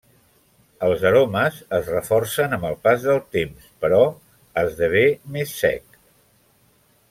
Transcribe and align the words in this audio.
Els 0.85 1.03
aromes 1.09 1.59
es 1.79 1.91
reforcen 1.93 2.57
amb 2.57 2.65
el 2.71 2.79
pas 2.87 3.05
del 3.11 3.21
temps, 3.37 3.69
però 3.85 4.03
esdevé 4.65 5.05
més 5.37 5.57
sec. 5.63 6.03